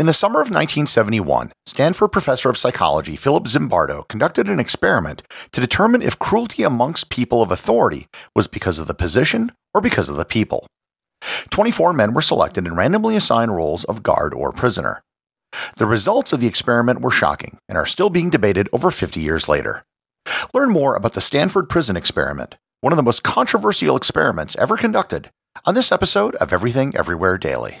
In 0.00 0.06
the 0.06 0.14
summer 0.14 0.40
of 0.40 0.46
1971, 0.46 1.52
Stanford 1.66 2.10
professor 2.10 2.48
of 2.48 2.56
psychology 2.56 3.16
Philip 3.16 3.44
Zimbardo 3.44 4.08
conducted 4.08 4.48
an 4.48 4.58
experiment 4.58 5.22
to 5.52 5.60
determine 5.60 6.00
if 6.00 6.18
cruelty 6.18 6.62
amongst 6.62 7.10
people 7.10 7.42
of 7.42 7.50
authority 7.50 8.08
was 8.34 8.46
because 8.46 8.78
of 8.78 8.86
the 8.86 8.94
position 8.94 9.52
or 9.74 9.82
because 9.82 10.08
of 10.08 10.16
the 10.16 10.24
people. 10.24 10.66
24 11.50 11.92
men 11.92 12.14
were 12.14 12.22
selected 12.22 12.66
and 12.66 12.78
randomly 12.78 13.14
assigned 13.14 13.54
roles 13.54 13.84
of 13.84 14.02
guard 14.02 14.32
or 14.32 14.52
prisoner. 14.52 15.02
The 15.76 15.84
results 15.84 16.32
of 16.32 16.40
the 16.40 16.48
experiment 16.48 17.02
were 17.02 17.10
shocking 17.10 17.58
and 17.68 17.76
are 17.76 17.84
still 17.84 18.08
being 18.08 18.30
debated 18.30 18.70
over 18.72 18.90
50 18.90 19.20
years 19.20 19.50
later. 19.50 19.84
Learn 20.54 20.70
more 20.70 20.96
about 20.96 21.12
the 21.12 21.20
Stanford 21.20 21.68
Prison 21.68 21.98
Experiment, 21.98 22.54
one 22.80 22.94
of 22.94 22.96
the 22.96 23.02
most 23.02 23.22
controversial 23.22 23.98
experiments 23.98 24.56
ever 24.56 24.78
conducted, 24.78 25.28
on 25.66 25.74
this 25.74 25.92
episode 25.92 26.36
of 26.36 26.54
Everything 26.54 26.96
Everywhere 26.96 27.36
Daily. 27.36 27.80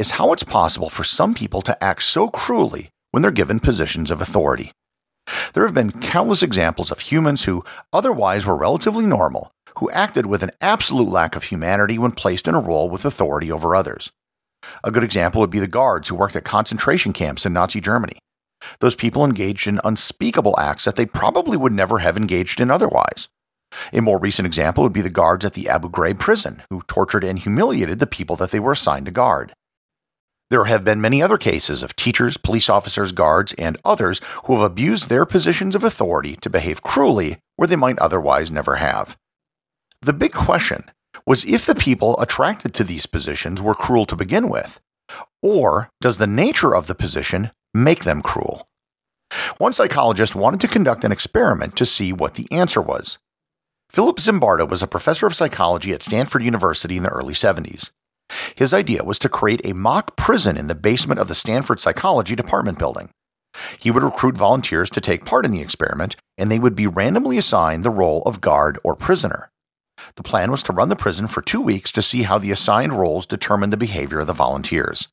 is 0.00 0.12
how 0.12 0.32
it's 0.32 0.42
possible 0.42 0.88
for 0.88 1.04
some 1.04 1.34
people 1.34 1.60
to 1.60 1.84
act 1.84 2.02
so 2.02 2.28
cruelly 2.28 2.88
when 3.10 3.22
they're 3.22 3.30
given 3.30 3.60
positions 3.60 4.10
of 4.10 4.22
authority. 4.22 4.72
There 5.52 5.64
have 5.64 5.74
been 5.74 6.00
countless 6.00 6.42
examples 6.42 6.90
of 6.90 7.00
humans 7.00 7.44
who 7.44 7.64
otherwise 7.92 8.46
were 8.46 8.56
relatively 8.56 9.04
normal, 9.04 9.52
who 9.78 9.90
acted 9.90 10.24
with 10.24 10.42
an 10.42 10.52
absolute 10.62 11.10
lack 11.10 11.36
of 11.36 11.44
humanity 11.44 11.98
when 11.98 12.12
placed 12.12 12.48
in 12.48 12.54
a 12.54 12.60
role 12.60 12.88
with 12.88 13.04
authority 13.04 13.52
over 13.52 13.76
others. 13.76 14.10
A 14.82 14.90
good 14.90 15.04
example 15.04 15.42
would 15.42 15.50
be 15.50 15.60
the 15.60 15.66
guards 15.66 16.08
who 16.08 16.14
worked 16.14 16.34
at 16.34 16.44
concentration 16.44 17.12
camps 17.12 17.44
in 17.44 17.52
Nazi 17.52 17.80
Germany. 17.80 18.18
Those 18.80 18.94
people 18.94 19.24
engaged 19.24 19.66
in 19.66 19.80
unspeakable 19.84 20.58
acts 20.58 20.86
that 20.86 20.96
they 20.96 21.06
probably 21.06 21.58
would 21.58 21.72
never 21.72 21.98
have 21.98 22.16
engaged 22.16 22.58
in 22.58 22.70
otherwise. 22.70 23.28
A 23.92 24.00
more 24.00 24.18
recent 24.18 24.46
example 24.46 24.82
would 24.82 24.92
be 24.94 25.02
the 25.02 25.10
guards 25.10 25.44
at 25.44 25.52
the 25.52 25.68
Abu 25.68 25.90
Ghraib 25.90 26.18
prison, 26.18 26.62
who 26.70 26.82
tortured 26.88 27.22
and 27.22 27.38
humiliated 27.38 27.98
the 27.98 28.06
people 28.06 28.36
that 28.36 28.50
they 28.50 28.60
were 28.60 28.72
assigned 28.72 29.06
to 29.06 29.12
guard. 29.12 29.52
There 30.50 30.64
have 30.64 30.84
been 30.84 31.00
many 31.00 31.22
other 31.22 31.38
cases 31.38 31.84
of 31.84 31.94
teachers, 31.94 32.36
police 32.36 32.68
officers, 32.68 33.12
guards, 33.12 33.52
and 33.52 33.78
others 33.84 34.20
who 34.44 34.54
have 34.54 34.62
abused 34.62 35.08
their 35.08 35.24
positions 35.24 35.76
of 35.76 35.84
authority 35.84 36.34
to 36.36 36.50
behave 36.50 36.82
cruelly 36.82 37.38
where 37.54 37.68
they 37.68 37.76
might 37.76 37.98
otherwise 38.00 38.50
never 38.50 38.76
have. 38.76 39.16
The 40.02 40.12
big 40.12 40.32
question 40.32 40.90
was 41.24 41.44
if 41.44 41.66
the 41.66 41.74
people 41.76 42.18
attracted 42.18 42.74
to 42.74 42.84
these 42.84 43.06
positions 43.06 43.62
were 43.62 43.74
cruel 43.74 44.06
to 44.06 44.16
begin 44.16 44.48
with, 44.48 44.80
or 45.40 45.90
does 46.00 46.18
the 46.18 46.26
nature 46.26 46.74
of 46.74 46.88
the 46.88 46.94
position 46.96 47.52
make 47.72 48.02
them 48.02 48.20
cruel? 48.20 48.68
One 49.58 49.72
psychologist 49.72 50.34
wanted 50.34 50.60
to 50.62 50.68
conduct 50.68 51.04
an 51.04 51.12
experiment 51.12 51.76
to 51.76 51.86
see 51.86 52.12
what 52.12 52.34
the 52.34 52.50
answer 52.50 52.80
was. 52.80 53.18
Philip 53.88 54.16
Zimbardo 54.16 54.68
was 54.68 54.82
a 54.82 54.88
professor 54.88 55.26
of 55.26 55.36
psychology 55.36 55.92
at 55.92 56.02
Stanford 56.02 56.42
University 56.42 56.96
in 56.96 57.04
the 57.04 57.10
early 57.10 57.34
70s. 57.34 57.90
His 58.54 58.72
idea 58.72 59.04
was 59.04 59.18
to 59.20 59.28
create 59.28 59.60
a 59.64 59.74
mock 59.74 60.16
prison 60.16 60.56
in 60.56 60.66
the 60.66 60.74
basement 60.74 61.20
of 61.20 61.28
the 61.28 61.34
Stanford 61.34 61.80
Psychology 61.80 62.34
Department 62.34 62.78
building. 62.78 63.10
He 63.78 63.90
would 63.90 64.02
recruit 64.02 64.36
volunteers 64.36 64.90
to 64.90 65.00
take 65.00 65.24
part 65.24 65.44
in 65.44 65.52
the 65.52 65.60
experiment, 65.60 66.16
and 66.38 66.50
they 66.50 66.58
would 66.58 66.76
be 66.76 66.86
randomly 66.86 67.38
assigned 67.38 67.84
the 67.84 67.90
role 67.90 68.22
of 68.22 68.40
guard 68.40 68.78
or 68.84 68.94
prisoner. 68.94 69.50
The 70.16 70.22
plan 70.22 70.50
was 70.50 70.62
to 70.64 70.72
run 70.72 70.88
the 70.88 70.96
prison 70.96 71.26
for 71.26 71.42
two 71.42 71.60
weeks 71.60 71.92
to 71.92 72.02
see 72.02 72.22
how 72.22 72.38
the 72.38 72.52
assigned 72.52 72.92
roles 72.92 73.26
determined 73.26 73.72
the 73.72 73.76
behavior 73.76 74.20
of 74.20 74.26
the 74.26 74.32
volunteers. 74.32 75.08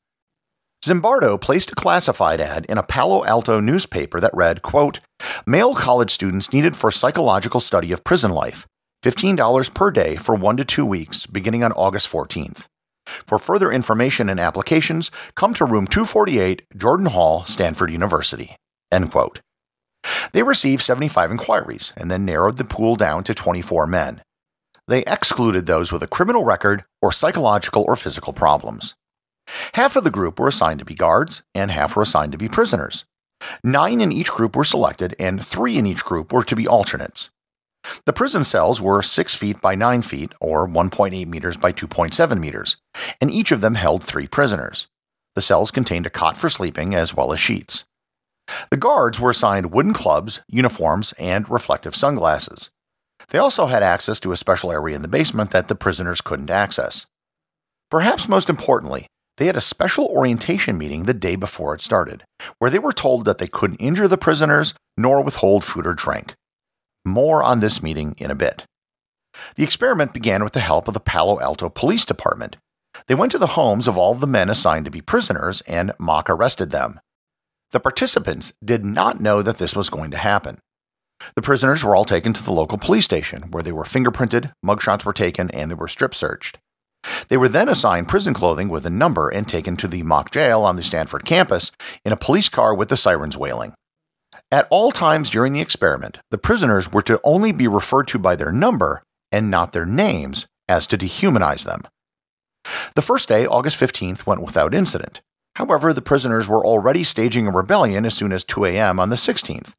Zimbardo 0.84 1.40
placed 1.40 1.72
a 1.72 1.74
classified 1.74 2.40
ad 2.40 2.64
in 2.66 2.78
a 2.78 2.84
Palo 2.84 3.24
Alto 3.24 3.58
newspaper 3.58 4.20
that 4.20 4.34
read, 4.34 4.62
quote, 4.62 5.00
Male 5.44 5.74
college 5.74 6.12
students 6.12 6.52
needed 6.52 6.76
for 6.76 6.90
psychological 6.92 7.60
study 7.60 7.90
of 7.90 8.04
prison 8.04 8.30
life, 8.30 8.66
$15 9.02 9.74
per 9.74 9.90
day 9.90 10.16
for 10.16 10.36
one 10.36 10.56
to 10.56 10.64
two 10.64 10.86
weeks, 10.86 11.26
beginning 11.26 11.64
on 11.64 11.72
August 11.72 12.10
14th. 12.10 12.66
For 13.26 13.38
further 13.38 13.70
information 13.70 14.28
and 14.28 14.40
applications, 14.40 15.10
come 15.34 15.54
to 15.54 15.64
room 15.64 15.86
248, 15.86 16.62
Jordan 16.76 17.06
Hall, 17.06 17.44
Stanford 17.44 17.90
University. 17.90 18.56
End 18.90 19.10
quote. 19.10 19.40
They 20.32 20.42
received 20.42 20.82
75 20.82 21.30
inquiries 21.30 21.92
and 21.96 22.10
then 22.10 22.24
narrowed 22.24 22.56
the 22.56 22.64
pool 22.64 22.96
down 22.96 23.24
to 23.24 23.34
24 23.34 23.86
men. 23.86 24.22
They 24.86 25.02
excluded 25.02 25.66
those 25.66 25.92
with 25.92 26.02
a 26.02 26.08
criminal 26.08 26.44
record 26.44 26.84
or 27.02 27.12
psychological 27.12 27.84
or 27.86 27.96
physical 27.96 28.32
problems. 28.32 28.94
Half 29.74 29.96
of 29.96 30.04
the 30.04 30.10
group 30.10 30.38
were 30.38 30.48
assigned 30.48 30.78
to 30.78 30.84
be 30.84 30.94
guards, 30.94 31.42
and 31.54 31.70
half 31.70 31.96
were 31.96 32.02
assigned 32.02 32.32
to 32.32 32.38
be 32.38 32.48
prisoners. 32.48 33.04
Nine 33.62 34.00
in 34.00 34.12
each 34.12 34.30
group 34.30 34.56
were 34.56 34.64
selected, 34.64 35.14
and 35.18 35.44
three 35.44 35.78
in 35.78 35.86
each 35.86 36.04
group 36.04 36.32
were 36.32 36.44
to 36.44 36.56
be 36.56 36.66
alternates. 36.66 37.30
The 38.04 38.12
prison 38.12 38.44
cells 38.44 38.80
were 38.80 39.02
6 39.02 39.34
feet 39.34 39.60
by 39.60 39.74
9 39.74 40.02
feet, 40.02 40.32
or 40.40 40.68
1.8 40.68 41.26
meters 41.26 41.56
by 41.56 41.72
2.7 41.72 42.38
meters, 42.38 42.76
and 43.20 43.30
each 43.30 43.52
of 43.52 43.60
them 43.60 43.74
held 43.74 44.02
three 44.02 44.26
prisoners. 44.26 44.88
The 45.34 45.42
cells 45.42 45.70
contained 45.70 46.06
a 46.06 46.10
cot 46.10 46.36
for 46.36 46.48
sleeping 46.48 46.94
as 46.94 47.14
well 47.14 47.32
as 47.32 47.40
sheets. 47.40 47.84
The 48.70 48.76
guards 48.76 49.20
were 49.20 49.30
assigned 49.30 49.72
wooden 49.72 49.92
clubs, 49.92 50.40
uniforms, 50.48 51.12
and 51.18 51.48
reflective 51.48 51.94
sunglasses. 51.94 52.70
They 53.28 53.38
also 53.38 53.66
had 53.66 53.82
access 53.82 54.18
to 54.20 54.32
a 54.32 54.36
special 54.36 54.72
area 54.72 54.96
in 54.96 55.02
the 55.02 55.08
basement 55.08 55.50
that 55.50 55.66
the 55.66 55.74
prisoners 55.74 56.20
couldn't 56.20 56.50
access. 56.50 57.06
Perhaps 57.90 58.28
most 58.28 58.48
importantly, 58.48 59.06
they 59.36 59.46
had 59.46 59.56
a 59.56 59.60
special 59.60 60.06
orientation 60.06 60.76
meeting 60.76 61.04
the 61.04 61.14
day 61.14 61.36
before 61.36 61.74
it 61.74 61.82
started, 61.82 62.24
where 62.58 62.70
they 62.70 62.78
were 62.78 62.92
told 62.92 63.24
that 63.24 63.38
they 63.38 63.46
couldn't 63.46 63.76
injure 63.76 64.08
the 64.08 64.18
prisoners 64.18 64.74
nor 64.96 65.22
withhold 65.22 65.62
food 65.62 65.86
or 65.86 65.94
drink. 65.94 66.34
More 67.04 67.42
on 67.42 67.60
this 67.60 67.82
meeting 67.82 68.14
in 68.18 68.30
a 68.30 68.34
bit. 68.34 68.64
The 69.56 69.64
experiment 69.64 70.12
began 70.12 70.42
with 70.42 70.52
the 70.52 70.60
help 70.60 70.88
of 70.88 70.94
the 70.94 71.00
Palo 71.00 71.40
Alto 71.40 71.68
Police 71.68 72.04
Department. 72.04 72.56
They 73.06 73.14
went 73.14 73.32
to 73.32 73.38
the 73.38 73.48
homes 73.48 73.86
of 73.86 73.96
all 73.96 74.12
of 74.12 74.20
the 74.20 74.26
men 74.26 74.50
assigned 74.50 74.84
to 74.86 74.90
be 74.90 75.00
prisoners 75.00 75.60
and 75.62 75.92
mock 75.98 76.28
arrested 76.28 76.70
them. 76.70 77.00
The 77.70 77.80
participants 77.80 78.52
did 78.64 78.84
not 78.84 79.20
know 79.20 79.42
that 79.42 79.58
this 79.58 79.76
was 79.76 79.90
going 79.90 80.10
to 80.10 80.16
happen. 80.16 80.58
The 81.34 81.42
prisoners 81.42 81.84
were 81.84 81.94
all 81.94 82.04
taken 82.04 82.32
to 82.32 82.42
the 82.42 82.52
local 82.52 82.78
police 82.78 83.04
station, 83.04 83.50
where 83.50 83.62
they 83.62 83.72
were 83.72 83.84
fingerprinted, 83.84 84.52
mugshots 84.64 85.04
were 85.04 85.12
taken, 85.12 85.50
and 85.50 85.70
they 85.70 85.74
were 85.74 85.88
strip 85.88 86.14
searched. 86.14 86.58
They 87.28 87.36
were 87.36 87.48
then 87.48 87.68
assigned 87.68 88.08
prison 88.08 88.34
clothing 88.34 88.68
with 88.68 88.86
a 88.86 88.90
number 88.90 89.28
and 89.28 89.46
taken 89.46 89.76
to 89.78 89.88
the 89.88 90.02
mock 90.02 90.30
jail 90.30 90.62
on 90.62 90.76
the 90.76 90.82
Stanford 90.82 91.24
campus 91.24 91.70
in 92.04 92.12
a 92.12 92.16
police 92.16 92.48
car 92.48 92.74
with 92.74 92.88
the 92.88 92.96
sirens 92.96 93.36
wailing. 93.36 93.74
At 94.50 94.66
all 94.70 94.92
times 94.92 95.28
during 95.28 95.52
the 95.52 95.60
experiment, 95.60 96.20
the 96.30 96.38
prisoners 96.38 96.90
were 96.90 97.02
to 97.02 97.20
only 97.22 97.52
be 97.52 97.68
referred 97.68 98.08
to 98.08 98.18
by 98.18 98.34
their 98.34 98.50
number 98.50 99.02
and 99.30 99.50
not 99.50 99.72
their 99.72 99.84
names, 99.84 100.46
as 100.66 100.86
to 100.86 100.96
dehumanize 100.96 101.64
them. 101.64 101.82
The 102.94 103.02
first 103.02 103.28
day, 103.28 103.46
August 103.46 103.78
15th, 103.78 104.24
went 104.24 104.40
without 104.40 104.72
incident. 104.72 105.20
However, 105.56 105.92
the 105.92 106.00
prisoners 106.00 106.48
were 106.48 106.64
already 106.64 107.04
staging 107.04 107.46
a 107.46 107.50
rebellion 107.50 108.06
as 108.06 108.14
soon 108.14 108.32
as 108.32 108.42
2 108.44 108.64
a.m. 108.64 108.98
on 108.98 109.10
the 109.10 109.16
16th. 109.16 109.72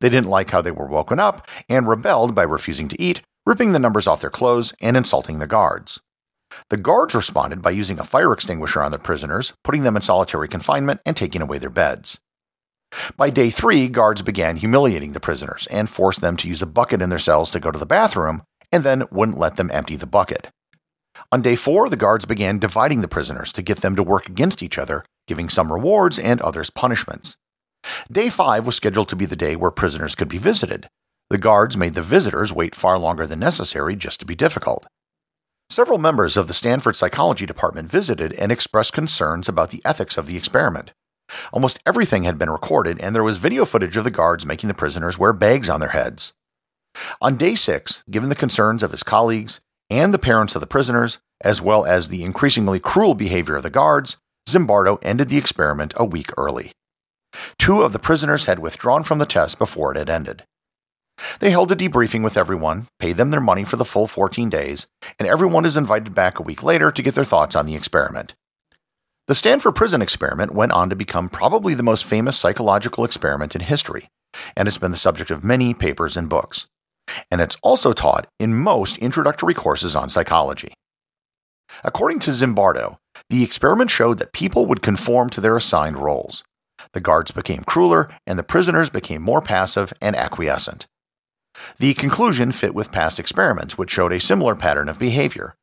They 0.00 0.10
didn't 0.10 0.28
like 0.28 0.50
how 0.50 0.60
they 0.60 0.70
were 0.70 0.86
woken 0.86 1.18
up 1.18 1.48
and 1.68 1.88
rebelled 1.88 2.34
by 2.34 2.42
refusing 2.42 2.88
to 2.88 3.00
eat, 3.00 3.22
ripping 3.46 3.72
the 3.72 3.78
numbers 3.78 4.06
off 4.06 4.20
their 4.20 4.28
clothes, 4.28 4.74
and 4.82 4.98
insulting 4.98 5.38
the 5.38 5.46
guards. 5.46 5.98
The 6.68 6.76
guards 6.76 7.14
responded 7.14 7.62
by 7.62 7.70
using 7.70 7.98
a 7.98 8.04
fire 8.04 8.34
extinguisher 8.34 8.82
on 8.82 8.92
the 8.92 8.98
prisoners, 8.98 9.54
putting 9.64 9.84
them 9.84 9.96
in 9.96 10.02
solitary 10.02 10.48
confinement, 10.48 11.00
and 11.06 11.16
taking 11.16 11.40
away 11.40 11.56
their 11.56 11.70
beds. 11.70 12.18
By 13.16 13.30
day 13.30 13.50
three, 13.50 13.88
guards 13.88 14.22
began 14.22 14.56
humiliating 14.56 15.12
the 15.12 15.20
prisoners 15.20 15.66
and 15.70 15.88
forced 15.88 16.20
them 16.20 16.36
to 16.38 16.48
use 16.48 16.62
a 16.62 16.66
bucket 16.66 17.02
in 17.02 17.10
their 17.10 17.18
cells 17.18 17.50
to 17.52 17.60
go 17.60 17.70
to 17.70 17.78
the 17.78 17.86
bathroom, 17.86 18.42
and 18.72 18.84
then 18.84 19.04
wouldn't 19.10 19.38
let 19.38 19.56
them 19.56 19.70
empty 19.72 19.96
the 19.96 20.06
bucket. 20.06 20.48
On 21.32 21.42
day 21.42 21.56
four, 21.56 21.88
the 21.88 21.96
guards 21.96 22.24
began 22.24 22.58
dividing 22.58 23.00
the 23.00 23.08
prisoners 23.08 23.52
to 23.52 23.62
get 23.62 23.78
them 23.78 23.94
to 23.96 24.02
work 24.02 24.28
against 24.28 24.62
each 24.62 24.78
other, 24.78 25.04
giving 25.26 25.48
some 25.48 25.72
rewards 25.72 26.18
and 26.18 26.40
others 26.40 26.70
punishments. 26.70 27.36
Day 28.10 28.28
five 28.28 28.66
was 28.66 28.76
scheduled 28.76 29.08
to 29.08 29.16
be 29.16 29.26
the 29.26 29.36
day 29.36 29.56
where 29.56 29.70
prisoners 29.70 30.14
could 30.14 30.28
be 30.28 30.38
visited. 30.38 30.88
The 31.30 31.38
guards 31.38 31.76
made 31.76 31.94
the 31.94 32.02
visitors 32.02 32.52
wait 32.52 32.74
far 32.74 32.98
longer 32.98 33.26
than 33.26 33.38
necessary 33.38 33.96
just 33.96 34.20
to 34.20 34.26
be 34.26 34.34
difficult. 34.34 34.86
Several 35.68 35.98
members 35.98 36.36
of 36.36 36.48
the 36.48 36.54
Stanford 36.54 36.96
Psychology 36.96 37.46
Department 37.46 37.88
visited 37.88 38.32
and 38.32 38.50
expressed 38.50 38.92
concerns 38.92 39.48
about 39.48 39.70
the 39.70 39.82
ethics 39.84 40.18
of 40.18 40.26
the 40.26 40.36
experiment. 40.36 40.92
Almost 41.52 41.80
everything 41.86 42.24
had 42.24 42.38
been 42.38 42.50
recorded, 42.50 42.98
and 43.00 43.14
there 43.14 43.22
was 43.22 43.38
video 43.38 43.64
footage 43.64 43.96
of 43.96 44.04
the 44.04 44.10
guards 44.10 44.46
making 44.46 44.68
the 44.68 44.74
prisoners 44.74 45.18
wear 45.18 45.32
bags 45.32 45.70
on 45.70 45.80
their 45.80 45.90
heads. 45.90 46.32
On 47.20 47.36
day 47.36 47.54
six, 47.54 48.02
given 48.10 48.28
the 48.28 48.34
concerns 48.34 48.82
of 48.82 48.90
his 48.90 49.02
colleagues 49.02 49.60
and 49.88 50.12
the 50.12 50.18
parents 50.18 50.54
of 50.54 50.60
the 50.60 50.66
prisoners, 50.66 51.18
as 51.40 51.62
well 51.62 51.84
as 51.84 52.08
the 52.08 52.24
increasingly 52.24 52.80
cruel 52.80 53.14
behavior 53.14 53.56
of 53.56 53.62
the 53.62 53.70
guards, 53.70 54.16
Zimbardo 54.48 54.98
ended 55.02 55.28
the 55.28 55.38
experiment 55.38 55.94
a 55.96 56.04
week 56.04 56.30
early. 56.36 56.72
Two 57.58 57.82
of 57.82 57.92
the 57.92 57.98
prisoners 57.98 58.46
had 58.46 58.58
withdrawn 58.58 59.02
from 59.02 59.18
the 59.18 59.26
test 59.26 59.58
before 59.58 59.92
it 59.92 59.98
had 59.98 60.10
ended. 60.10 60.44
They 61.38 61.50
held 61.50 61.70
a 61.70 61.76
debriefing 61.76 62.24
with 62.24 62.36
everyone, 62.36 62.88
paid 62.98 63.16
them 63.16 63.30
their 63.30 63.40
money 63.40 63.64
for 63.64 63.76
the 63.76 63.84
full 63.84 64.06
14 64.06 64.48
days, 64.48 64.86
and 65.18 65.28
everyone 65.28 65.64
is 65.64 65.76
invited 65.76 66.14
back 66.14 66.38
a 66.38 66.42
week 66.42 66.62
later 66.62 66.90
to 66.90 67.02
get 67.02 67.14
their 67.14 67.24
thoughts 67.24 67.54
on 67.54 67.66
the 67.66 67.74
experiment. 67.74 68.34
The 69.30 69.36
Stanford 69.36 69.76
Prison 69.76 70.02
Experiment 70.02 70.54
went 70.54 70.72
on 70.72 70.90
to 70.90 70.96
become 70.96 71.28
probably 71.28 71.74
the 71.74 71.84
most 71.84 72.04
famous 72.04 72.36
psychological 72.36 73.04
experiment 73.04 73.54
in 73.54 73.60
history, 73.60 74.08
and 74.56 74.66
it's 74.66 74.76
been 74.76 74.90
the 74.90 74.96
subject 74.96 75.30
of 75.30 75.44
many 75.44 75.72
papers 75.72 76.16
and 76.16 76.28
books. 76.28 76.66
And 77.30 77.40
it's 77.40 77.56
also 77.62 77.92
taught 77.92 78.26
in 78.40 78.56
most 78.56 78.98
introductory 78.98 79.54
courses 79.54 79.94
on 79.94 80.10
psychology. 80.10 80.74
According 81.84 82.18
to 82.18 82.32
Zimbardo, 82.32 82.96
the 83.28 83.44
experiment 83.44 83.92
showed 83.92 84.18
that 84.18 84.32
people 84.32 84.66
would 84.66 84.82
conform 84.82 85.30
to 85.30 85.40
their 85.40 85.56
assigned 85.56 85.98
roles. 85.98 86.42
The 86.92 87.00
guards 87.00 87.30
became 87.30 87.62
crueler, 87.62 88.10
and 88.26 88.36
the 88.36 88.42
prisoners 88.42 88.90
became 88.90 89.22
more 89.22 89.40
passive 89.40 89.92
and 90.00 90.16
acquiescent. 90.16 90.88
The 91.78 91.94
conclusion 91.94 92.50
fit 92.50 92.74
with 92.74 92.90
past 92.90 93.20
experiments, 93.20 93.78
which 93.78 93.92
showed 93.92 94.12
a 94.12 94.18
similar 94.18 94.56
pattern 94.56 94.88
of 94.88 94.98
behavior. 94.98 95.54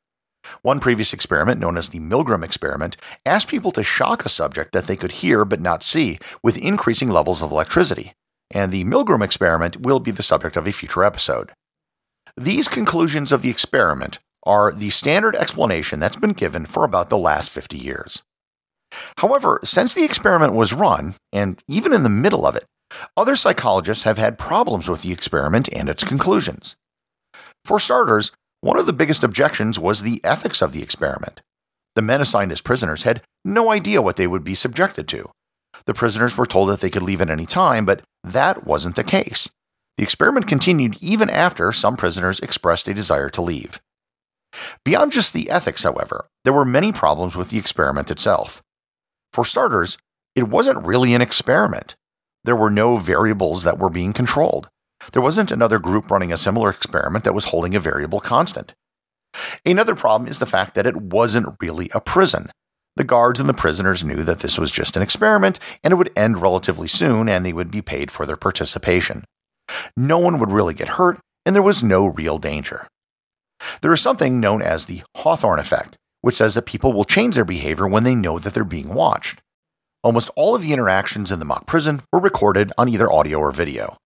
One 0.62 0.80
previous 0.80 1.14
experiment, 1.14 1.60
known 1.60 1.78
as 1.78 1.90
the 1.90 2.00
Milgram 2.00 2.44
experiment, 2.44 2.98
asked 3.26 3.48
people 3.48 3.72
to 3.72 3.84
shock 3.84 4.26
a 4.26 4.30
subject 4.30 4.72
that 4.72 4.86
they 4.86 4.96
could 4.96 5.14
hear 5.14 5.46
but 5.46 5.62
not 5.62 5.84
see 5.84 6.20
with 6.44 6.58
increasing 6.58 7.10
levels 7.10 7.42
of 7.42 7.52
electricity, 7.52 8.14
and 8.52 8.72
the 8.72 8.84
Milgram 8.84 9.24
experiment 9.24 9.82
will 9.82 10.00
be 10.00 10.12
the 10.12 10.24
subject 10.24 10.58
of 10.58 10.68
a 10.68 10.72
future 10.72 11.04
episode. 11.04 11.52
These 12.36 12.68
conclusions 12.68 13.32
of 13.32 13.42
the 13.42 13.50
experiment 13.50 14.20
are 14.44 14.72
the 14.72 14.90
standard 14.90 15.36
explanation 15.36 16.00
that's 16.00 16.16
been 16.16 16.34
given 16.34 16.66
for 16.66 16.84
about 16.84 17.10
the 17.10 17.18
last 17.18 17.50
50 17.50 17.78
years. 17.78 18.24
However, 19.18 19.60
since 19.64 19.94
the 19.94 20.06
experiment 20.06 20.54
was 20.54 20.72
run, 20.72 21.16
and 21.34 21.62
even 21.68 21.94
in 21.94 22.04
the 22.04 22.10
middle 22.10 22.46
of 22.46 22.56
it, 22.56 22.66
other 23.18 23.36
psychologists 23.36 24.04
have 24.04 24.18
had 24.18 24.38
problems 24.38 24.90
with 24.90 25.02
the 25.02 25.12
experiment 25.12 25.68
and 25.74 25.90
its 25.90 26.04
conclusions. 26.04 26.76
For 27.66 27.80
starters, 27.80 28.32
one 28.62 28.80
of 28.80 28.86
the 28.86 28.94
biggest 28.94 29.24
objections 29.24 29.78
was 29.78 30.02
the 30.02 30.22
ethics 30.24 30.62
of 30.62 30.74
the 30.74 30.82
experiment. 30.82 31.42
The 31.96 32.02
men 32.02 32.22
assigned 32.22 32.52
as 32.52 32.62
prisoners 32.62 33.04
had 33.04 33.22
no 33.44 33.72
idea 33.72 34.02
what 34.02 34.18
they 34.18 34.28
would 34.28 34.44
be 34.44 34.56
subjected 34.56 35.08
to. 35.10 35.30
The 35.86 35.94
prisoners 35.94 36.38
were 36.38 36.46
told 36.46 36.70
that 36.70 36.82
they 36.82 36.90
could 36.90 37.04
leave 37.04 37.22
at 37.22 37.30
any 37.30 37.46
time, 37.46 37.86
but 37.86 38.02
that 38.24 38.66
wasn't 38.66 38.96
the 38.96 39.04
case. 39.04 39.50
The 39.98 40.04
experiment 40.04 40.48
continued 40.48 40.98
even 41.02 41.30
after 41.30 41.72
some 41.72 41.98
prisoners 41.98 42.40
expressed 42.40 42.88
a 42.88 42.94
desire 42.94 43.30
to 43.30 43.42
leave. 43.42 43.80
Beyond 44.84 45.12
just 45.12 45.34
the 45.34 45.50
ethics, 45.50 45.84
however, 45.84 46.28
there 46.44 46.54
were 46.54 46.66
many 46.66 46.92
problems 46.92 47.36
with 47.36 47.50
the 47.50 47.58
experiment 47.58 48.12
itself. 48.12 48.62
For 49.34 49.46
starters, 49.46 49.98
it 50.36 50.48
wasn't 50.48 50.86
really 50.86 51.14
an 51.14 51.22
experiment. 51.22 51.96
There 52.44 52.56
were 52.56 52.70
no 52.70 52.98
variables 52.98 53.64
that 53.64 53.80
were 53.80 53.90
being 53.90 54.14
controlled. 54.14 54.70
There 55.12 55.22
wasn't 55.22 55.52
another 55.52 55.80
group 55.80 56.12
running 56.12 56.32
a 56.32 56.38
similar 56.38 56.70
experiment 56.70 57.24
that 57.24 57.34
was 57.34 57.46
holding 57.46 57.76
a 57.76 57.80
variable 57.80 58.20
constant. 58.20 58.74
Another 59.66 59.96
problem 59.96 60.30
is 60.30 60.40
the 60.40 60.46
fact 60.46 60.76
that 60.76 60.88
it 60.88 60.96
wasn't 60.96 61.56
really 61.62 61.90
a 61.94 62.02
prison. 62.02 62.52
The 62.96 63.04
guards 63.04 63.40
and 63.40 63.48
the 63.48 63.54
prisoners 63.54 64.04
knew 64.04 64.24
that 64.24 64.40
this 64.40 64.58
was 64.58 64.72
just 64.72 64.96
an 64.96 65.04
experiment 65.04 65.60
and 65.84 65.92
it 65.92 65.96
would 65.96 66.12
end 66.16 66.42
relatively 66.42 66.88
soon 66.88 67.30
and 67.30 67.46
they 67.46 67.54
would 67.54 67.70
be 67.70 67.82
paid 67.82 68.10
for 68.10 68.26
their 68.26 68.38
participation. 68.38 69.24
No 69.96 70.18
one 70.18 70.40
would 70.40 70.52
really 70.52 70.74
get 70.74 70.90
hurt 70.90 71.20
and 71.46 71.56
there 71.56 71.64
was 71.64 71.84
no 71.84 72.08
real 72.08 72.40
danger. 72.40 72.88
There 73.82 73.94
is 73.94 74.02
something 74.02 74.40
known 74.40 74.62
as 74.62 74.86
the 74.86 75.04
Hawthorne 75.16 75.60
effect, 75.60 75.96
which 76.22 76.36
says 76.36 76.56
that 76.56 76.66
people 76.66 76.94
will 76.94 77.06
change 77.06 77.36
their 77.36 77.46
behavior 77.46 77.88
when 77.88 78.04
they 78.04 78.16
know 78.16 78.40
that 78.40 78.54
they're 78.54 78.64
being 78.64 78.94
watched. 78.94 79.42
Almost 80.04 80.32
all 80.36 80.56
of 80.56 80.62
the 80.62 80.74
interactions 80.74 81.32
in 81.32 81.40
the 81.40 81.46
mock 81.46 81.66
prison 81.68 82.02
were 82.12 82.20
recorded 82.20 82.72
on 82.78 82.90
either 82.90 83.12
audio 83.12 83.40
or 83.40 83.52
video. 83.52 83.98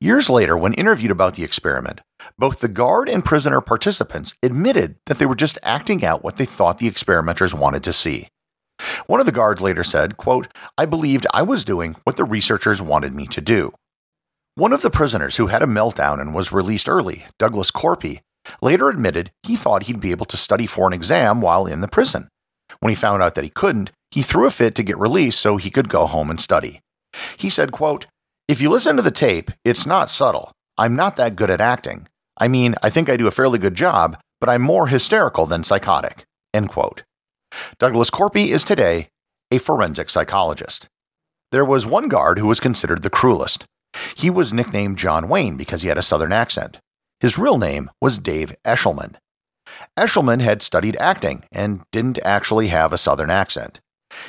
Years 0.00 0.30
later, 0.30 0.56
when 0.56 0.74
interviewed 0.74 1.10
about 1.10 1.34
the 1.34 1.42
experiment, 1.42 2.00
both 2.38 2.60
the 2.60 2.68
guard 2.68 3.08
and 3.08 3.24
prisoner 3.24 3.60
participants 3.60 4.32
admitted 4.44 4.94
that 5.06 5.18
they 5.18 5.26
were 5.26 5.34
just 5.34 5.58
acting 5.64 6.04
out 6.04 6.22
what 6.22 6.36
they 6.36 6.44
thought 6.44 6.78
the 6.78 6.86
experimenters 6.86 7.52
wanted 7.52 7.82
to 7.82 7.92
see. 7.92 8.28
One 9.08 9.18
of 9.18 9.26
the 9.26 9.32
guards 9.32 9.60
later 9.60 9.82
said, 9.82 10.16
quote, 10.16 10.46
I 10.76 10.84
believed 10.84 11.26
I 11.34 11.42
was 11.42 11.64
doing 11.64 11.96
what 12.04 12.16
the 12.16 12.22
researchers 12.22 12.80
wanted 12.80 13.12
me 13.12 13.26
to 13.26 13.40
do. 13.40 13.72
One 14.54 14.72
of 14.72 14.82
the 14.82 14.90
prisoners 14.90 15.36
who 15.36 15.48
had 15.48 15.62
a 15.62 15.66
meltdown 15.66 16.20
and 16.20 16.32
was 16.32 16.52
released 16.52 16.88
early, 16.88 17.26
Douglas 17.36 17.72
Korpi, 17.72 18.20
later 18.62 18.88
admitted 18.88 19.32
he 19.42 19.56
thought 19.56 19.84
he'd 19.84 20.00
be 20.00 20.12
able 20.12 20.26
to 20.26 20.36
study 20.36 20.68
for 20.68 20.86
an 20.86 20.92
exam 20.92 21.40
while 21.40 21.66
in 21.66 21.80
the 21.80 21.88
prison. 21.88 22.28
When 22.78 22.90
he 22.90 22.94
found 22.94 23.20
out 23.20 23.34
that 23.34 23.44
he 23.44 23.50
couldn't, 23.50 23.90
he 24.12 24.22
threw 24.22 24.46
a 24.46 24.52
fit 24.52 24.76
to 24.76 24.84
get 24.84 24.98
released 24.98 25.40
so 25.40 25.56
he 25.56 25.70
could 25.70 25.88
go 25.88 26.06
home 26.06 26.30
and 26.30 26.40
study. 26.40 26.80
He 27.36 27.50
said, 27.50 27.72
quote, 27.72 28.06
If 28.48 28.62
you 28.62 28.70
listen 28.70 28.96
to 28.96 29.02
the 29.02 29.10
tape, 29.10 29.50
it's 29.62 29.84
not 29.84 30.10
subtle. 30.10 30.52
I'm 30.78 30.96
not 30.96 31.16
that 31.16 31.36
good 31.36 31.50
at 31.50 31.60
acting. 31.60 32.08
I 32.38 32.48
mean, 32.48 32.74
I 32.82 32.88
think 32.88 33.10
I 33.10 33.18
do 33.18 33.26
a 33.26 33.30
fairly 33.30 33.58
good 33.58 33.74
job, 33.74 34.18
but 34.40 34.48
I'm 34.48 34.62
more 34.62 34.86
hysterical 34.86 35.44
than 35.44 35.64
psychotic. 35.64 36.24
End 36.54 36.70
quote. 36.70 37.02
Douglas 37.78 38.08
Korpi 38.10 38.46
is 38.46 38.64
today 38.64 39.10
a 39.50 39.58
forensic 39.58 40.08
psychologist. 40.08 40.88
There 41.52 41.64
was 41.64 41.84
one 41.84 42.08
guard 42.08 42.38
who 42.38 42.46
was 42.46 42.58
considered 42.58 43.02
the 43.02 43.10
cruelest. 43.10 43.66
He 44.16 44.30
was 44.30 44.50
nicknamed 44.50 44.96
John 44.96 45.28
Wayne 45.28 45.58
because 45.58 45.82
he 45.82 45.88
had 45.88 45.98
a 45.98 46.02
southern 46.02 46.32
accent. 46.32 46.78
His 47.20 47.36
real 47.36 47.58
name 47.58 47.90
was 48.00 48.16
Dave 48.16 48.54
Eshelman. 48.64 49.16
Eshelman 49.94 50.40
had 50.40 50.62
studied 50.62 50.96
acting 50.96 51.44
and 51.52 51.82
didn't 51.92 52.18
actually 52.24 52.68
have 52.68 52.94
a 52.94 52.98
southern 52.98 53.30
accent. 53.30 53.80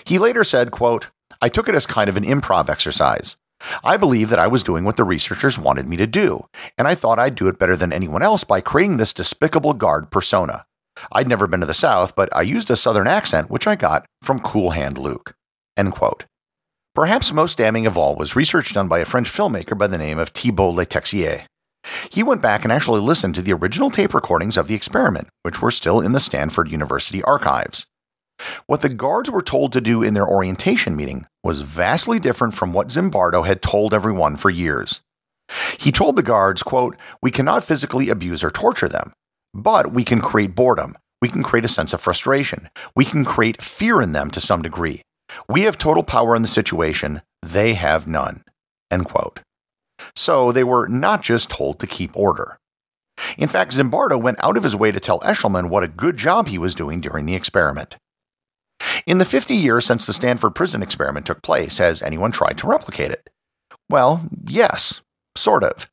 He 0.04 0.20
later 0.20 0.44
said, 0.44 0.72
quote, 0.72 1.08
I 1.42 1.48
took 1.48 1.70
it 1.70 1.76
as 1.76 1.88
kind 1.88 2.10
of 2.10 2.18
an 2.18 2.26
improv 2.26 2.70
exercise. 2.70 3.38
I 3.84 3.98
believe 3.98 4.30
that 4.30 4.40
I 4.40 4.48
was 4.48 4.64
doing 4.64 4.86
what 4.86 4.96
the 4.96 5.04
researchers 5.04 5.60
wanted 5.60 5.88
me 5.88 5.98
to 5.98 6.08
do, 6.08 6.46
and 6.78 6.88
I 6.88 6.96
thought 6.96 7.20
I'd 7.20 7.36
do 7.36 7.48
it 7.48 7.60
better 7.60 7.76
than 7.76 7.92
anyone 7.92 8.22
else 8.22 8.44
by 8.44 8.62
creating 8.62 8.98
this 8.98 9.14
despicable 9.14 9.74
guard 9.74 10.12
persona. 10.12 10.66
I'd 11.12 11.28
never 11.28 11.48
been 11.48 11.60
to 11.62 11.66
the 11.66 11.74
South, 11.74 12.16
but 12.16 12.30
I 12.36 12.42
used 12.42 12.70
a 12.70 12.78
Southern 12.78 13.08
accent, 13.08 13.50
which 13.50 13.68
I 13.68 13.76
got 13.76 14.06
from 14.22 14.40
Cool 14.40 14.72
Hand 14.72 14.98
Luke. 14.98 15.36
End 15.78 15.92
quote. 15.94 16.26
Perhaps 16.96 17.32
most 17.32 17.58
damning 17.58 17.86
of 17.86 17.98
all 17.98 18.16
was 18.16 18.36
research 18.36 18.74
done 18.74 18.88
by 18.88 19.00
a 19.00 19.06
French 19.06 19.32
filmmaker 19.32 19.78
by 19.78 19.88
the 19.88 19.98
name 19.98 20.20
of 20.20 20.30
Thibault 20.30 20.72
Le 20.72 20.86
Texier. 20.86 21.46
He 22.12 22.24
went 22.24 22.42
back 22.42 22.64
and 22.64 22.74
actually 22.74 23.00
listened 23.00 23.36
to 23.36 23.42
the 23.42 23.54
original 23.54 23.90
tape 23.90 24.14
recordings 24.14 24.58
of 24.58 24.68
the 24.68 24.76
experiment, 24.76 25.30
which 25.44 25.62
were 25.62 25.72
still 25.72 26.02
in 26.02 26.12
the 26.12 26.20
Stanford 26.20 26.70
University 26.70 27.22
archives. 27.24 27.86
What 28.68 28.82
the 28.82 28.90
guards 28.90 29.30
were 29.32 29.42
told 29.42 29.74
to 29.74 29.82
do 29.82 30.02
in 30.04 30.14
their 30.14 30.28
orientation 30.28 30.96
meeting 30.96 31.26
was 31.44 31.62
vastly 31.62 32.20
different 32.20 32.54
from 32.54 32.74
what 32.74 32.90
Zimbardo 32.90 33.46
had 33.46 33.62
told 33.62 33.94
everyone 33.94 34.38
for 34.38 34.50
years. 34.50 35.02
He 35.80 35.92
told 35.92 36.16
the 36.16 36.24
guards, 36.24 36.64
quote, 36.64 36.96
We 37.22 37.32
cannot 37.32 37.64
physically 37.64 38.10
abuse 38.10 38.44
or 38.44 38.52
torture 38.52 38.90
them, 38.90 39.14
but 39.54 39.94
we 39.94 40.04
can 40.04 40.22
create 40.22 40.56
boredom. 40.56 40.96
We 41.22 41.30
can 41.30 41.44
create 41.44 41.66
a 41.66 41.70
sense 41.70 41.94
of 41.94 42.02
frustration. 42.02 42.70
We 42.96 43.06
can 43.06 43.26
create 43.26 43.62
fear 43.62 44.02
in 44.02 44.14
them 44.14 44.32
to 44.32 44.42
some 44.42 44.62
degree. 44.62 45.02
We 45.48 45.62
have 45.62 45.78
total 45.78 46.04
power 46.04 46.36
in 46.36 46.42
the 46.42 46.48
situation. 46.48 47.22
They 47.42 47.74
have 47.74 48.08
none. 48.08 48.44
End 48.90 49.06
quote. 49.06 49.42
So 50.16 50.52
they 50.52 50.64
were 50.64 50.88
not 50.88 51.22
just 51.22 51.50
told 51.50 51.80
to 51.80 51.88
keep 51.88 52.12
order. 52.16 52.58
In 53.38 53.50
fact, 53.50 53.74
Zimbardo 53.74 54.22
went 54.22 54.42
out 54.42 54.56
of 54.56 54.64
his 54.64 54.76
way 54.76 54.92
to 54.92 55.00
tell 55.00 55.20
Eshelman 55.20 55.70
what 55.70 55.84
a 55.84 55.90
good 55.90 56.16
job 56.16 56.48
he 56.48 56.58
was 56.58 56.74
doing 56.74 57.02
during 57.02 57.26
the 57.26 57.36
experiment. 57.36 57.98
In 59.06 59.18
the 59.18 59.26
50 59.26 59.56
years 59.56 59.86
since 59.86 60.06
the 60.06 60.14
Stanford 60.14 60.56
prison 60.56 60.84
experiment 60.84 61.26
took 61.26 61.42
place, 61.42 61.78
has 61.78 62.02
anyone 62.02 62.32
tried 62.32 62.58
to 62.60 62.68
replicate 62.68 63.12
it? 63.12 63.30
Well, 63.90 64.28
yes, 64.46 65.02
sort 65.36 65.64
of. 65.64 65.90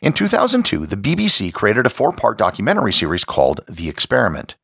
In 0.00 0.12
2002, 0.12 0.86
the 0.86 0.96
BBC 0.96 1.52
created 1.52 1.86
a 1.86 1.90
four 1.90 2.12
part 2.12 2.38
documentary 2.38 2.92
series 2.92 3.24
called 3.24 3.60
The 3.68 3.88
Experiment. 3.88 4.56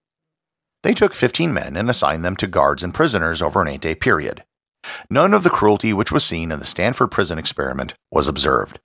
They 0.82 0.94
took 0.94 1.14
15 1.14 1.52
men 1.52 1.76
and 1.76 1.88
assigned 1.88 2.24
them 2.24 2.36
to 2.36 2.46
guards 2.46 2.82
and 2.82 2.94
prisoners 2.94 3.42
over 3.42 3.62
an 3.62 3.68
eight 3.68 3.80
day 3.80 3.94
period. 3.94 4.44
None 5.08 5.32
of 5.32 5.44
the 5.44 5.50
cruelty 5.50 5.92
which 5.92 6.10
was 6.10 6.24
seen 6.24 6.50
in 6.50 6.58
the 6.58 6.64
Stanford 6.64 7.10
prison 7.10 7.38
experiment 7.38 7.94
was 8.10 8.26
observed. 8.26 8.80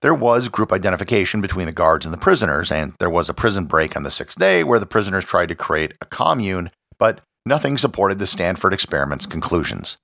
There 0.00 0.14
was 0.14 0.48
group 0.48 0.72
identification 0.72 1.42
between 1.42 1.66
the 1.66 1.72
guards 1.72 2.06
and 2.06 2.12
the 2.12 2.18
prisoners, 2.18 2.72
and 2.72 2.94
there 2.98 3.10
was 3.10 3.28
a 3.28 3.34
prison 3.34 3.66
break 3.66 3.96
on 3.96 4.02
the 4.02 4.10
sixth 4.10 4.38
day 4.38 4.64
where 4.64 4.78
the 4.78 4.86
prisoners 4.86 5.26
tried 5.26 5.50
to 5.50 5.54
create 5.54 5.92
a 6.00 6.06
commune, 6.06 6.70
but 6.98 7.20
nothing 7.48 7.78
supported 7.78 8.18
the 8.18 8.26
Stanford 8.26 8.72
experiment's 8.72 9.26
conclusions. 9.26 9.96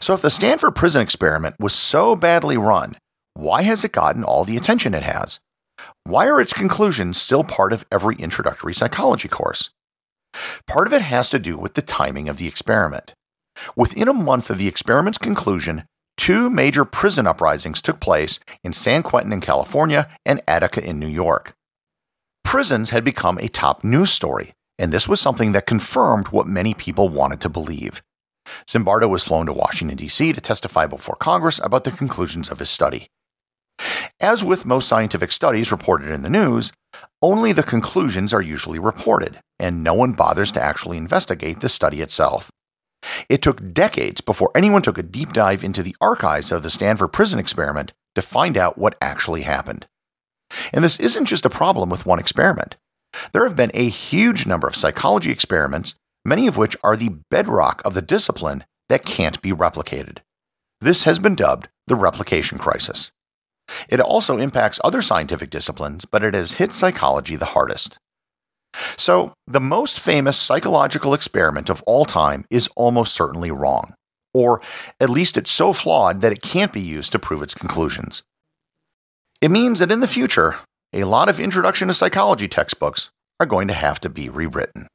So, 0.00 0.14
if 0.14 0.22
the 0.22 0.30
Stanford 0.30 0.74
prison 0.74 1.02
experiment 1.02 1.56
was 1.58 1.74
so 1.74 2.16
badly 2.16 2.56
run, 2.56 2.96
why 3.34 3.62
has 3.62 3.84
it 3.84 3.92
gotten 3.92 4.24
all 4.24 4.44
the 4.44 4.56
attention 4.56 4.94
it 4.94 5.02
has? 5.02 5.40
Why 6.04 6.26
are 6.28 6.40
its 6.40 6.52
conclusions 6.52 7.20
still 7.20 7.44
part 7.44 7.72
of 7.72 7.84
every 7.90 8.16
introductory 8.16 8.74
psychology 8.74 9.28
course? 9.28 9.70
Part 10.66 10.86
of 10.86 10.92
it 10.92 11.02
has 11.02 11.28
to 11.30 11.38
do 11.38 11.56
with 11.56 11.74
the 11.74 11.82
timing 11.82 12.28
of 12.28 12.36
the 12.38 12.48
experiment. 12.48 13.14
Within 13.76 14.08
a 14.08 14.12
month 14.14 14.50
of 14.50 14.58
the 14.58 14.68
experiment's 14.68 15.18
conclusion, 15.18 15.84
two 16.16 16.50
major 16.50 16.84
prison 16.84 17.26
uprisings 17.26 17.80
took 17.80 18.00
place 18.00 18.38
in 18.62 18.72
San 18.72 19.02
Quentin 19.02 19.32
in 19.32 19.40
California 19.40 20.08
and 20.24 20.40
Attica 20.46 20.84
in 20.84 20.98
New 20.98 21.08
York. 21.08 21.54
Prisons 22.44 22.90
had 22.90 23.04
become 23.04 23.38
a 23.38 23.48
top 23.48 23.82
news 23.82 24.10
story, 24.10 24.52
and 24.78 24.92
this 24.92 25.08
was 25.08 25.20
something 25.20 25.52
that 25.52 25.66
confirmed 25.66 26.28
what 26.28 26.46
many 26.46 26.74
people 26.74 27.08
wanted 27.08 27.40
to 27.40 27.48
believe. 27.48 28.02
Zimbardo 28.68 29.08
was 29.08 29.24
flown 29.24 29.46
to 29.46 29.52
Washington, 29.52 29.96
D.C. 29.96 30.32
to 30.32 30.40
testify 30.40 30.86
before 30.86 31.16
Congress 31.16 31.60
about 31.62 31.84
the 31.84 31.90
conclusions 31.90 32.50
of 32.50 32.58
his 32.58 32.70
study. 32.70 33.08
As 34.20 34.44
with 34.44 34.66
most 34.66 34.88
scientific 34.88 35.32
studies 35.32 35.72
reported 35.72 36.10
in 36.10 36.22
the 36.22 36.30
news, 36.30 36.72
only 37.22 37.52
the 37.52 37.62
conclusions 37.62 38.32
are 38.32 38.42
usually 38.42 38.78
reported, 38.78 39.40
and 39.58 39.82
no 39.82 39.94
one 39.94 40.12
bothers 40.12 40.52
to 40.52 40.62
actually 40.62 40.96
investigate 40.96 41.60
the 41.60 41.68
study 41.68 42.00
itself. 42.00 42.50
It 43.28 43.42
took 43.42 43.72
decades 43.72 44.20
before 44.20 44.50
anyone 44.54 44.82
took 44.82 44.98
a 44.98 45.02
deep 45.02 45.32
dive 45.32 45.64
into 45.64 45.82
the 45.82 45.96
archives 46.00 46.52
of 46.52 46.62
the 46.62 46.70
Stanford 46.70 47.12
prison 47.12 47.38
experiment 47.38 47.92
to 48.14 48.22
find 48.22 48.56
out 48.56 48.78
what 48.78 48.96
actually 49.00 49.42
happened. 49.42 49.86
And 50.72 50.84
this 50.84 51.00
isn't 51.00 51.26
just 51.26 51.44
a 51.44 51.50
problem 51.50 51.90
with 51.90 52.06
one 52.06 52.18
experiment. 52.18 52.76
There 53.32 53.44
have 53.46 53.56
been 53.56 53.70
a 53.74 53.88
huge 53.88 54.46
number 54.46 54.66
of 54.66 54.76
psychology 54.76 55.30
experiments, 55.30 55.94
many 56.24 56.46
of 56.46 56.56
which 56.56 56.76
are 56.82 56.96
the 56.96 57.16
bedrock 57.30 57.82
of 57.84 57.94
the 57.94 58.02
discipline 58.02 58.64
that 58.88 59.04
can't 59.04 59.40
be 59.42 59.52
replicated. 59.52 60.18
This 60.80 61.04
has 61.04 61.18
been 61.18 61.34
dubbed 61.34 61.68
the 61.86 61.96
replication 61.96 62.58
crisis. 62.58 63.10
It 63.88 64.00
also 64.00 64.36
impacts 64.36 64.80
other 64.84 65.02
scientific 65.02 65.50
disciplines, 65.50 66.04
but 66.04 66.22
it 66.22 66.34
has 66.34 66.52
hit 66.52 66.72
psychology 66.72 67.36
the 67.36 67.46
hardest. 67.46 67.98
So, 68.96 69.34
the 69.46 69.60
most 69.60 70.00
famous 70.00 70.36
psychological 70.36 71.14
experiment 71.14 71.70
of 71.70 71.82
all 71.86 72.04
time 72.04 72.44
is 72.50 72.68
almost 72.76 73.14
certainly 73.14 73.50
wrong, 73.50 73.94
or 74.32 74.60
at 75.00 75.10
least 75.10 75.36
it's 75.36 75.52
so 75.52 75.72
flawed 75.72 76.20
that 76.20 76.32
it 76.32 76.42
can't 76.42 76.72
be 76.72 76.80
used 76.80 77.12
to 77.12 77.18
prove 77.18 77.42
its 77.42 77.54
conclusions. 77.54 78.22
It 79.40 79.50
means 79.50 79.78
that 79.78 79.92
in 79.92 80.00
the 80.00 80.08
future, 80.08 80.56
a 80.94 81.04
lot 81.04 81.28
of 81.28 81.40
introduction 81.40 81.88
to 81.88 81.94
psychology 81.94 82.46
textbooks 82.46 83.10
are 83.40 83.46
going 83.46 83.66
to 83.66 83.74
have 83.74 83.98
to 84.00 84.08
be 84.08 84.28
rewritten. 84.28 84.86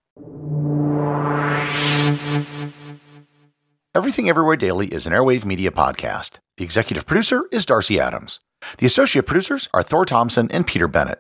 Everything 3.93 4.29
Everywhere 4.29 4.55
Daily 4.55 4.87
is 4.87 5.05
an 5.05 5.11
Airwave 5.11 5.43
Media 5.43 5.71
podcast. 5.71 6.37
The 6.55 6.63
executive 6.63 7.05
producer 7.05 7.43
is 7.51 7.65
Darcy 7.65 7.99
Adams. 7.99 8.39
The 8.77 8.85
associate 8.85 9.25
producers 9.25 9.67
are 9.73 9.83
Thor 9.83 10.05
Thompson 10.05 10.49
and 10.51 10.65
Peter 10.65 10.87
Bennett. 10.87 11.19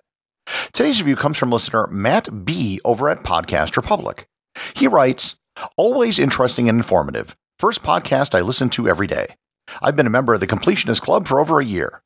Today's 0.71 1.01
review 1.01 1.17
comes 1.17 1.37
from 1.37 1.51
listener 1.51 1.87
Matt 1.87 2.45
B. 2.45 2.79
over 2.85 3.09
at 3.09 3.23
Podcast 3.23 3.75
Republic. 3.75 4.27
He 4.75 4.87
writes, 4.87 5.35
Always 5.75 6.19
interesting 6.19 6.69
and 6.69 6.79
informative. 6.79 7.35
First 7.57 7.83
podcast 7.83 8.33
I 8.33 8.41
listen 8.41 8.69
to 8.71 8.87
every 8.87 9.07
day. 9.07 9.35
I've 9.81 9.97
been 9.97 10.07
a 10.07 10.11
member 10.11 10.33
of 10.33 10.39
the 10.39 10.47
Completionist 10.47 11.01
Club 11.01 11.27
for 11.27 11.41
over 11.41 11.59
a 11.59 11.65
year. 11.65 12.01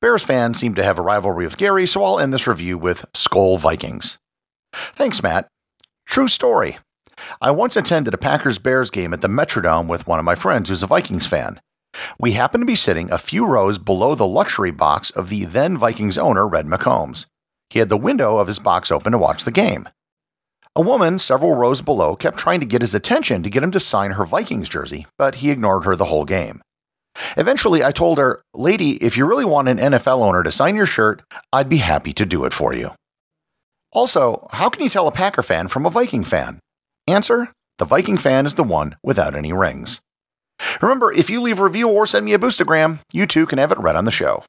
Bears 0.00 0.22
fans 0.22 0.58
seem 0.58 0.74
to 0.74 0.84
have 0.84 0.98
a 0.98 1.02
rivalry 1.02 1.44
with 1.44 1.56
Gary, 1.56 1.86
so 1.86 2.02
I'll 2.02 2.18
end 2.18 2.32
this 2.32 2.46
review 2.46 2.78
with 2.78 3.04
Skol 3.14 3.58
Vikings. 3.58 4.18
Thanks, 4.72 5.22
Matt. 5.22 5.48
True 6.06 6.28
story. 6.28 6.78
I 7.40 7.50
once 7.50 7.76
attended 7.76 8.14
a 8.14 8.18
Packers 8.18 8.58
Bears 8.58 8.90
game 8.90 9.12
at 9.12 9.20
the 9.20 9.28
Metrodome 9.28 9.88
with 9.88 10.06
one 10.06 10.18
of 10.18 10.24
my 10.24 10.34
friends 10.34 10.68
who's 10.68 10.82
a 10.82 10.86
Vikings 10.86 11.26
fan. 11.26 11.60
We 12.18 12.32
happened 12.32 12.62
to 12.62 12.66
be 12.66 12.76
sitting 12.76 13.10
a 13.10 13.18
few 13.18 13.46
rows 13.46 13.78
below 13.78 14.14
the 14.14 14.26
luxury 14.26 14.70
box 14.70 15.10
of 15.10 15.28
the 15.28 15.44
then 15.44 15.76
Vikings 15.76 16.18
owner, 16.18 16.46
Red 16.46 16.66
McCombs. 16.66 17.26
He 17.70 17.78
had 17.78 17.88
the 17.88 17.96
window 17.96 18.38
of 18.38 18.46
his 18.46 18.58
box 18.58 18.90
open 18.90 19.12
to 19.12 19.18
watch 19.18 19.44
the 19.44 19.50
game. 19.50 19.88
A 20.76 20.80
woman 20.80 21.18
several 21.18 21.54
rows 21.54 21.82
below 21.82 22.14
kept 22.14 22.38
trying 22.38 22.60
to 22.60 22.66
get 22.66 22.82
his 22.82 22.94
attention 22.94 23.42
to 23.42 23.50
get 23.50 23.62
him 23.62 23.72
to 23.72 23.80
sign 23.80 24.12
her 24.12 24.24
Vikings 24.24 24.68
jersey, 24.68 25.06
but 25.16 25.36
he 25.36 25.50
ignored 25.50 25.84
her 25.84 25.96
the 25.96 26.04
whole 26.04 26.24
game. 26.24 26.62
Eventually, 27.36 27.84
I 27.84 27.92
told 27.92 28.18
her, 28.18 28.42
Lady, 28.54 28.96
if 28.96 29.16
you 29.16 29.26
really 29.26 29.44
want 29.44 29.68
an 29.68 29.78
NFL 29.78 30.22
owner 30.22 30.42
to 30.42 30.52
sign 30.52 30.76
your 30.76 30.86
shirt, 30.86 31.22
I'd 31.52 31.68
be 31.68 31.78
happy 31.78 32.12
to 32.14 32.26
do 32.26 32.44
it 32.44 32.52
for 32.52 32.72
you. 32.72 32.92
Also, 33.92 34.46
how 34.52 34.68
can 34.68 34.82
you 34.82 34.90
tell 34.90 35.06
a 35.08 35.12
Packer 35.12 35.42
fan 35.42 35.68
from 35.68 35.86
a 35.86 35.90
Viking 35.90 36.24
fan? 36.24 36.60
Answer 37.06 37.52
The 37.78 37.84
Viking 37.84 38.18
fan 38.18 38.46
is 38.46 38.54
the 38.54 38.64
one 38.64 38.96
without 39.02 39.34
any 39.34 39.52
rings. 39.52 40.00
Remember, 40.82 41.12
if 41.12 41.30
you 41.30 41.40
leave 41.40 41.60
a 41.60 41.64
review 41.64 41.88
or 41.88 42.06
send 42.06 42.24
me 42.24 42.34
a 42.34 42.38
boostagram, 42.38 43.00
you 43.12 43.26
too 43.26 43.46
can 43.46 43.58
have 43.58 43.72
it 43.72 43.78
read 43.78 43.96
on 43.96 44.04
the 44.04 44.10
show. 44.10 44.44